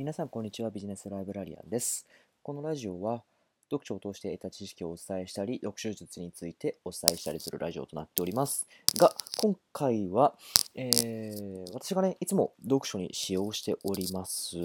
[0.00, 0.70] 皆さん、こんにちは。
[0.70, 2.06] ビジネスライブラリアンです。
[2.42, 3.22] このラジオは、
[3.70, 8.66] 読書を通して得た知識をお伝えしたり、読書術についてお伝えしたりするラジオとなっております。
[8.96, 10.38] が、今回は、
[10.74, 14.56] えー、私がね、いつも読書に使用しております、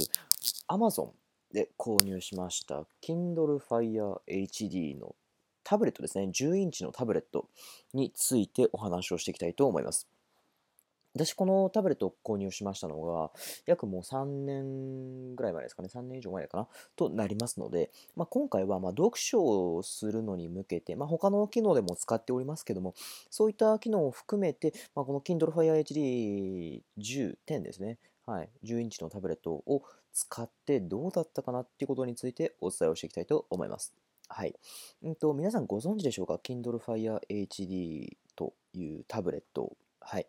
[0.70, 1.10] Amazon
[1.52, 5.18] で購入しました Kindle Fire HD の
[5.66, 7.50] タブレットですね、10インチのタブレット
[7.94, 10.08] についてお話をしていきたいと思います。
[11.16, 13.32] 私、このタブレットを購入しましたのが、
[13.66, 19.42] 約もう3年ぐらい前ですかね、3年以上前かな、となりますので、まあ、今回はま読書
[19.76, 22.94] をするのに向けて、まあ、他の機能でも使っておりますけども、
[23.30, 33.94] そういった機能を含めて、まあ、この Kindle Fire HD 10、10ですね、はい、10インチのタブレットを使ってどうだったかなっていうことについてお伝えをしていきたいと思います。
[34.28, 34.56] はい。
[35.04, 39.78] うんと、皆さんご存知でしょうか ?Kindle Fire HD というタブレット。
[40.02, 40.28] はい。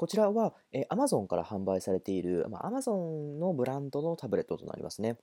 [0.00, 5.18] こちらは、え、Amazon から販売されている、まあ、Amazon のブランドのタブレットとなりますね。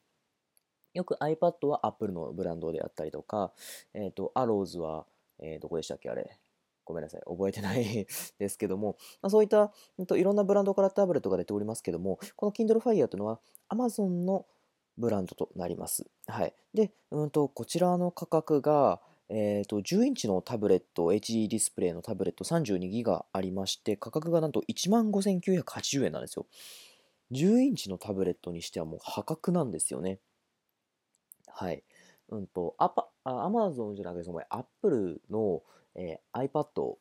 [0.93, 3.53] よく iPad は Apple のブランドであったりとか、
[3.95, 5.07] えっ、ー、と、Arrows は、
[5.39, 6.37] えー、どこでしたっけあれ。
[6.85, 7.21] ごめんなさい。
[7.25, 8.05] 覚えてない
[8.37, 14.45] ですけども、まあ、そういった、うんと、いろんなブランドからタブレットが出ておりますけども、この Kindle Fire というのは Amazon の
[14.95, 16.05] ブランドとなります。
[16.27, 16.53] はい。
[16.75, 26.45] で、うんと、こちらの価格が、えーと、10インチのタブレット、HD ディスプレイのタブレット32ギガありまして、価格がなんと15,980円なんですよ。
[27.31, 30.19] 10インチのタブレットにしてはもう破格なんですよね。
[31.47, 31.83] はい。
[32.29, 35.61] うんと、アパ、アマゾンじゃなくて、そのアップルの、
[35.95, 36.95] えー、iPad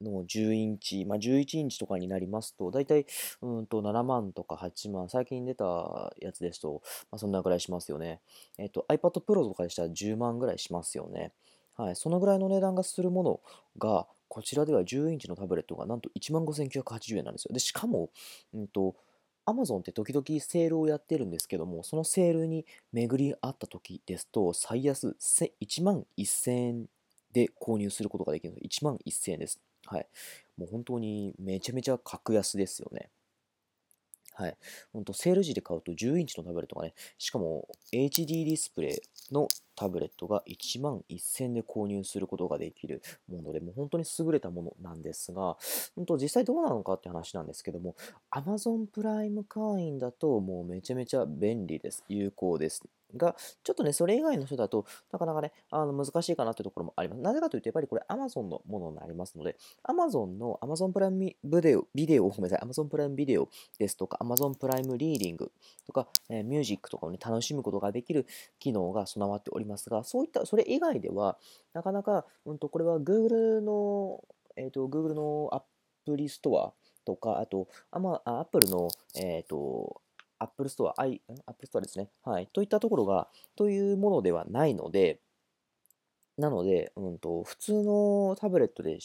[0.00, 3.06] の10インチ、まあ、11インチとかになりますと、だいたい
[3.42, 8.20] うんと7万とか8万、最近出たやつですと、まあ、そんなぐらいしますよね。
[8.58, 11.32] えっ、ー、と、iPad Pro とかでしたら10万ぐらいしますよね。
[11.76, 13.40] はい、そのぐらいの値段がするもの
[13.78, 17.52] が、こちらでは10インチのタブレットがなんと15,980円なんですよ。
[17.52, 18.10] で、しかも、
[18.52, 18.96] うんと、
[19.46, 25.16] Amazon って時々セールをやってるんですけども、そのセールに巡り合った時ですと、最安
[25.60, 26.86] 1万1000円
[27.32, 29.60] で購入することができるので、1万1000円です。
[29.86, 30.08] はい。
[30.56, 33.10] もう本当にめちゃめちゃ格安ですよね。
[34.32, 34.56] はい。
[34.92, 45.56] 本当セール時で買うと10インチのタブレットがね、しかも HD ディスプレイのタブレットが1万1000で購入することができるもので、もう本当に優れたものなんですが、
[45.94, 47.96] 本当実際どうなのかって話なんですけども、
[48.30, 52.04] Amazon プライム会員だともうめちゃめちゃ便利です。
[52.08, 52.82] 有効です。
[53.16, 57.22] が、ちょっとね、それ以外の人だと、なかなかね、あの難しいかなってところもあります。
[57.22, 63.48] なぜかというと、やっぱりこれ Amazon のものになりますので、Amazon の Amazon プライムビデオ、ビデオ、ごめんなさい、Amazon プライムビデオ
[63.78, 65.52] ですとか、Amazon プライムリーディング
[65.86, 68.26] とか、えー、ミュージックとかをね、楽しむことができる
[68.58, 71.38] 機能が備わっておりますりますが、そういった、それ以外では、
[71.72, 74.22] なかなか、うんと、これは Google の、
[74.56, 75.62] えっ、ー、と、Google のア
[76.06, 76.72] プリストア
[77.04, 80.00] とか、あと、あまあ、Apple の、えっ、ー、と、
[80.38, 82.08] アップルストア、アップルストアですね。
[82.22, 82.48] はい。
[82.52, 85.20] といったところが、というものではないので、
[86.36, 88.98] なので、うんと、普通のタブレットで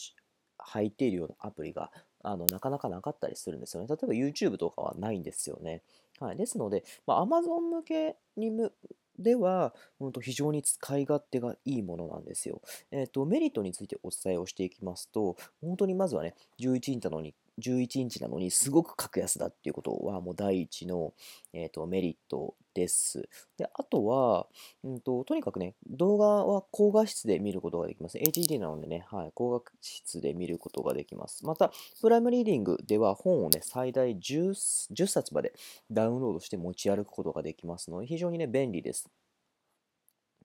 [0.58, 1.90] 入っているようなアプリが、
[2.22, 3.88] あの、なかなかなかったりするんですよね。
[3.88, 5.82] 例えば YouTube とかはないんですよね。
[6.18, 6.36] はい。
[6.36, 8.72] ですので、まあ、Amazon 向けにむ
[9.20, 12.62] では、うんと、非常に使い勝手がいいものなんですよ。
[12.90, 21.12] えっ、ー、と、メリットについてお伝えをしていきますと、本当にまずはね、11インチなのに11インチなのにすごく格安だっていうことはもう第一の、
[21.52, 23.28] えーと、メリットです。
[23.58, 24.46] で、あとは、
[24.84, 28.18] うんと、とにかくね、動画は高画質で見ることができます。
[28.18, 31.44] HD なのでね、はい、高画質で見ることができます。
[31.44, 34.50] また、プライムリーディングでは本をね、最大 10,
[34.94, 35.52] 10冊まで
[35.90, 39.08] ダウンロードして持ち歩くことができますので、非常にね、便利です。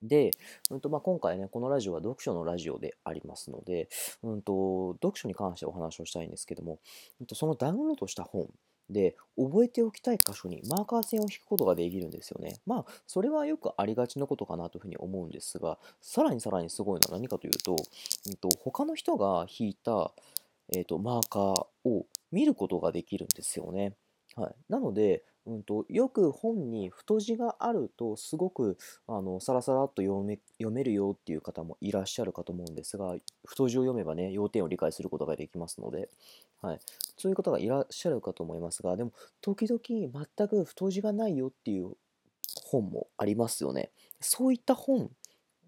[0.07, 0.31] で、
[0.71, 3.89] うんとまあ、今回ね、このラジオは読書のラジオでありますので、
[4.23, 6.79] うんと、読書に関してお話をしたいんですけども、
[7.19, 8.47] うんと、そのダウンロードした本
[8.89, 12.59] で覚えておきたい箇所にマーカー線を引くことができるんですよね。
[12.65, 17.75] まあ、それはよくありがちなことかなというふうに思うんですが、さらにさらにすごいのは何かというと、
[18.27, 20.11] うんと、他の人が引いた、
[20.75, 23.93] えーとマーカーを見ることができるんですよね。
[24.35, 28.77] はい、なので、うんと、よく本に太字があるとすごく
[29.07, 33.15] あのサラサラっと読め読めるよっていう方もいらっしゃるかと思うんですが
[33.45, 36.09] 太字を読めばね要点を理解することができますので、
[36.61, 36.79] はい、
[37.17, 39.79] そういう方がいらっしゃるかと思いますがでも時々
[40.37, 41.93] 全く太字がないよっていう
[42.63, 43.91] 本もありますよね。
[44.21, 45.11] そういった本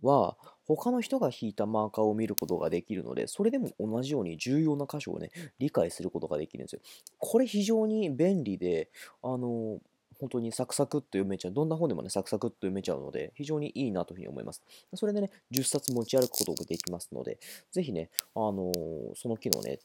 [0.02, 0.38] は
[0.68, 6.82] 他の人が引いたマーカーを見ることができるので、それでも同じように重要な箇所をね、理解することができるんですよ。
[7.18, 8.90] これ非常に便利で、
[9.24, 9.80] あの、
[10.20, 14.64] 本当にサクサクっと読めちゃう、どんな本でもね、サクサクっと読めちゃうので、非常にいいなというふうに思います。
[14.96, 17.40] それでね、10冊持ち歩くことができますので、
[17.72, 19.80] ぜひね、あのー、その機能ね、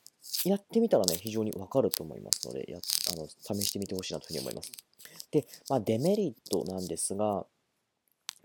[0.45, 4.73] やってみたらね、非常にわかると思いますので、やあの試してみてほしいなというふうに思います。
[5.31, 7.47] で、まあ、デメリットなんですが、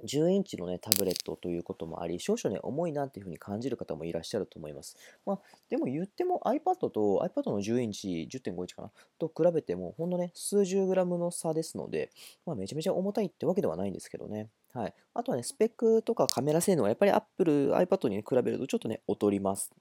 [0.05, 4.97] 10インチのね、タブレットということもあり、少々ね、重いなっていうふうに感じる方もいらっしゃると思います。
[5.25, 5.39] まあ、
[5.69, 8.91] でも言っても iPad と iPad の10インチ、10.5インチかな？
[9.17, 12.11] と比べても、ほんのね、数十グラムの差ですので、
[12.45, 14.49] まあ、めちゃめちゃ重たいってわけではないんですけどね。
[14.73, 14.93] はい。
[15.13, 19.71] あとはね、スペックとかカメラ性能はやっぱり Apple、iPad に、比べるとちょっとね、劣ります。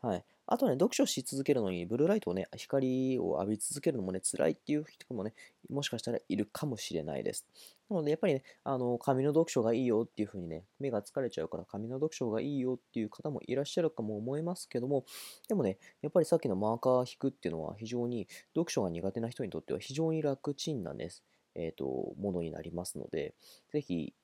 [0.00, 0.24] はい。
[0.52, 5.32] あとね、読書し続けるのに、ブルーライトをね、光を浴び続けるのもね、辛いっていう人もね、
[5.70, 7.46] もしかしたらいるかもしれないです。
[7.88, 15.04] なので、やっぱりね、あの、紙の読書がいいよっていう風にね、目が疲れちゃうから紙の読書がいいよっていう方もいらっしゃるかも思いますけども、
[15.48, 21.22] でもね、やっぱりさっきのマーカー引くっていうのは非常に、読書が苦手な人にとっては非常に楽ちんなんです。
[21.54, 23.34] えっ、ー、と、ものになりますので、
[23.70, 24.14] ぜひ、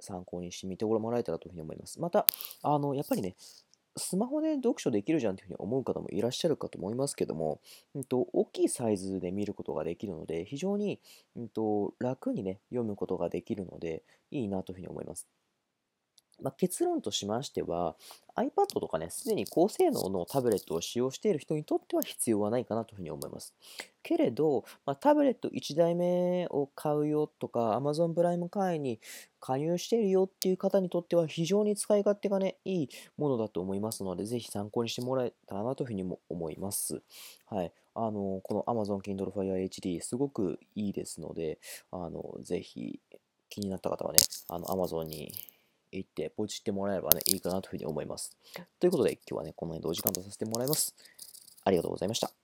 [0.00, 2.00] 参考にしてみてもらえたらというふうに思います。
[2.00, 2.26] また、
[2.62, 3.36] あの、やっぱりね、
[3.96, 7.60] スマホで読書できるじゃんというふうに思う方もいらっしゃるかと思いますけども、
[7.94, 11.00] うんと、大きいサイズで見ることができるので、非常に、
[11.36, 15.28] うんと、楽にね、読むことができるので、いいなというふうに思います。
[16.44, 17.96] まあ、結論としましては、
[18.36, 23.54] iPad とかね、すでに高性能のタブレットを使用している人にとっては必要はないかなというふうに思います。
[24.02, 29.00] けれど、まあ、タブレット1台目を買うよとか、Amazon プライム会員に
[29.40, 37.00] 加入しているよっていう方にとっては非常に使い勝手がね、いいものだと思いますので、ぜひ参考にしてもらえたらなというふうにも思います。
[37.46, 37.72] はい。
[37.94, 41.58] あの、この Amazon Kindle Fire HD すごくいいですので、
[41.90, 43.00] あの、ぜひ
[43.48, 44.18] 気になった方はね、
[44.48, 45.32] あの、Amazon に
[45.98, 48.36] 行ってポチってもらえればね、いいかなというふうに思います。
[48.78, 50.94] ということで、今日はね、この辺でお時間とさせてもらいます。
[51.64, 52.43] ありがとうございました。